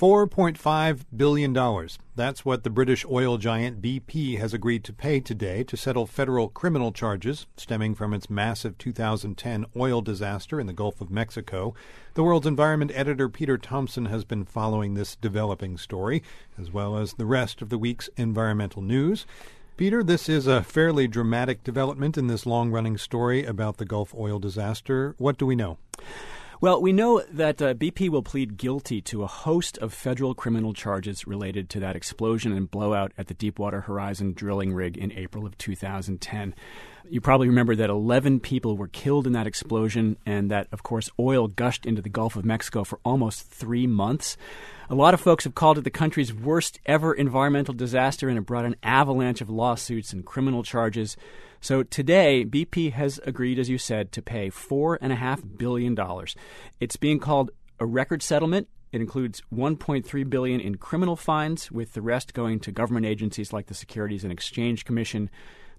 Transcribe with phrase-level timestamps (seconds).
[0.00, 1.88] $4.5 billion.
[2.16, 6.48] That's what the British oil giant BP has agreed to pay today to settle federal
[6.48, 11.74] criminal charges stemming from its massive 2010 oil disaster in the Gulf of Mexico.
[12.14, 16.22] The World's Environment editor Peter Thomson has been following this developing story,
[16.58, 19.26] as well as the rest of the week's environmental news.
[19.76, 24.14] Peter, this is a fairly dramatic development in this long running story about the Gulf
[24.14, 25.14] oil disaster.
[25.18, 25.76] What do we know?
[26.62, 30.74] Well, we know that uh, BP will plead guilty to a host of federal criminal
[30.74, 35.46] charges related to that explosion and blowout at the Deepwater Horizon drilling rig in April
[35.46, 36.54] of 2010.
[37.08, 41.08] You probably remember that 11 people were killed in that explosion, and that, of course,
[41.18, 44.36] oil gushed into the Gulf of Mexico for almost three months.
[44.90, 48.42] A lot of folks have called it the country's worst ever environmental disaster, and it
[48.42, 51.16] brought an avalanche of lawsuits and criminal charges.
[51.60, 55.96] So today, BP has agreed, as you said, to pay $4.5 billion.
[56.80, 58.68] It's being called a record settlement.
[58.92, 63.66] It includes 1.3 billion in criminal fines, with the rest going to government agencies like
[63.66, 65.28] the Securities and Exchange Commission.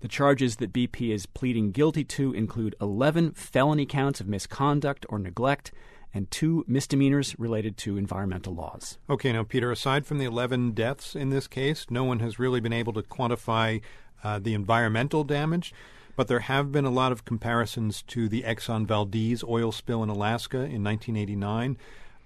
[0.00, 5.18] The charges that BP is pleading guilty to include 11 felony counts of misconduct or
[5.18, 5.72] neglect
[6.12, 8.98] and two misdemeanors related to environmental laws.
[9.08, 12.60] Okay, now, Peter, aside from the 11 deaths in this case, no one has really
[12.60, 13.80] been able to quantify
[14.22, 15.72] uh, the environmental damage.
[16.16, 20.08] But there have been a lot of comparisons to the Exxon Valdez oil spill in
[20.10, 21.78] Alaska in 1989.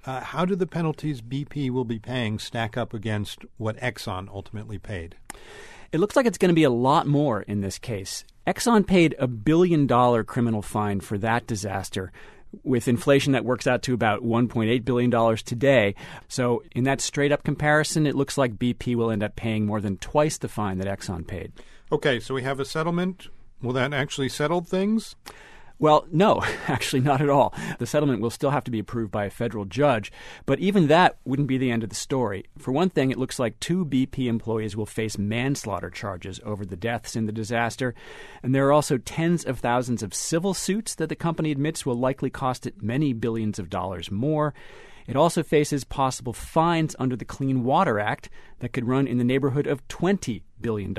[0.06, 4.78] Uh, how do the penalties BP will be paying stack up against what Exxon ultimately
[4.78, 5.16] paid?
[5.92, 8.24] It looks like it's going to be a lot more in this case.
[8.46, 12.12] Exxon paid a billion dollar criminal fine for that disaster.
[12.62, 15.94] With inflation, that works out to about $1.8 billion today.
[16.28, 19.80] So, in that straight up comparison, it looks like BP will end up paying more
[19.80, 21.52] than twice the fine that Exxon paid.
[21.90, 23.28] Okay, so we have a settlement.
[23.62, 25.16] Will that actually settle things?
[25.84, 27.52] Well, no, actually, not at all.
[27.78, 30.10] The settlement will still have to be approved by a federal judge,
[30.46, 32.46] but even that wouldn't be the end of the story.
[32.56, 36.74] For one thing, it looks like two BP employees will face manslaughter charges over the
[36.74, 37.94] deaths in the disaster,
[38.42, 41.98] and there are also tens of thousands of civil suits that the company admits will
[41.98, 44.54] likely cost it many billions of dollars more.
[45.06, 49.24] It also faces possible fines under the Clean Water Act that could run in the
[49.24, 50.96] neighborhood of $20 billion.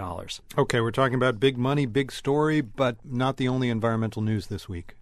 [0.57, 4.69] Okay, we're talking about big money, big story, but not the only environmental news this
[4.69, 4.95] week.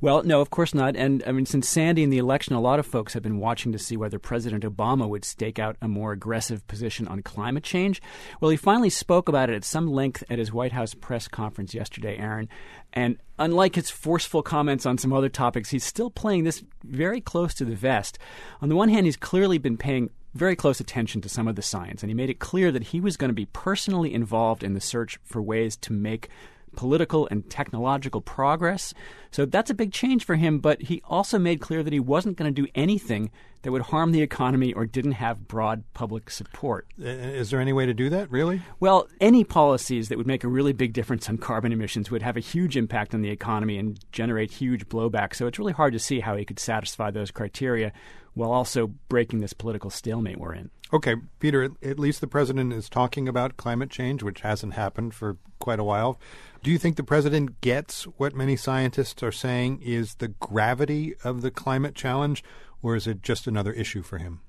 [0.00, 0.96] Well, no, of course not.
[0.96, 3.72] And I mean, since Sandy and the election, a lot of folks have been watching
[3.72, 8.00] to see whether President Obama would stake out a more aggressive position on climate change.
[8.40, 11.74] Well, he finally spoke about it at some length at his White House press conference
[11.74, 12.48] yesterday, Aaron.
[12.92, 17.54] And unlike his forceful comments on some other topics, he's still playing this very close
[17.54, 18.18] to the vest.
[18.60, 21.62] On the one hand, he's clearly been paying very close attention to some of the
[21.62, 24.74] science, and he made it clear that he was going to be personally involved in
[24.74, 26.28] the search for ways to make
[26.76, 28.94] political and technological progress.
[29.30, 32.36] So that's a big change for him, but he also made clear that he wasn't
[32.36, 33.30] going to do anything
[33.62, 36.86] that would harm the economy or didn't have broad public support.
[36.98, 38.62] Is there any way to do that, really?
[38.80, 42.36] Well, any policies that would make a really big difference on carbon emissions would have
[42.36, 45.34] a huge impact on the economy and generate huge blowback.
[45.34, 47.92] So it's really hard to see how he could satisfy those criteria
[48.34, 50.70] while also breaking this political stalemate we're in.
[50.92, 55.36] Okay, Peter, at least the president is talking about climate change, which hasn't happened for
[55.58, 56.18] quite a while.
[56.62, 61.42] Do you think the president gets what many scientists are saying is the gravity of
[61.42, 62.42] the climate challenge,
[62.82, 64.40] or is it just another issue for him?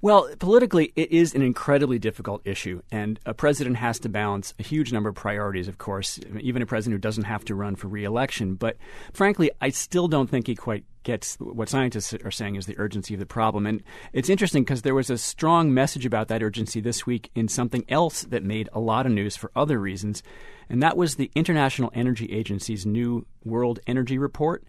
[0.00, 4.62] Well, politically, it is an incredibly difficult issue, and a president has to balance a
[4.62, 7.88] huge number of priorities, of course, even a president who doesn't have to run for
[7.88, 8.54] reelection.
[8.54, 8.76] But
[9.12, 13.14] frankly, I still don't think he quite gets what scientists are saying is the urgency
[13.14, 13.66] of the problem.
[13.66, 13.82] And
[14.12, 17.84] it's interesting because there was a strong message about that urgency this week in something
[17.88, 20.22] else that made a lot of news for other reasons,
[20.68, 24.64] and that was the International Energy Agency's new World Energy Report.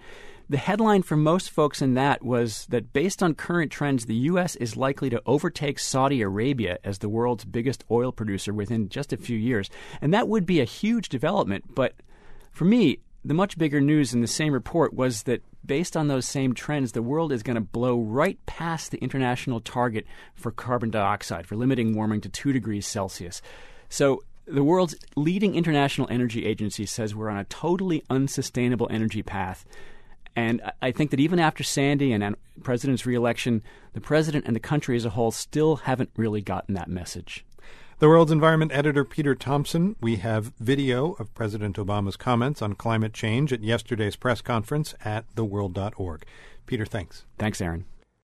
[0.50, 4.56] The headline for most folks in that was that based on current trends, the U.S.
[4.56, 9.18] is likely to overtake Saudi Arabia as the world's biggest oil producer within just a
[9.18, 9.70] few years.
[10.02, 11.76] And that would be a huge development.
[11.76, 11.94] But
[12.52, 16.26] for me, the much bigger news in the same report was that based on those
[16.26, 20.90] same trends, the world is going to blow right past the international target for carbon
[20.90, 23.42] dioxide, for limiting warming to 2 degrees Celsius.
[23.88, 29.64] So the world's leading international energy agency says we're on a totally unsustainable energy path.
[30.36, 33.62] And I think that even after Sandy and president's reelection,
[33.94, 37.46] the president and the country as a whole still haven't really gotten that message.
[38.00, 39.98] The World's Environment editor Peter Thomson.
[40.00, 45.26] We have video of President Obama's comments on climate change at yesterday's press conference at
[45.36, 46.24] theworld.org.
[46.66, 47.26] Peter, thanks.
[47.38, 47.84] Thanks, Aaron.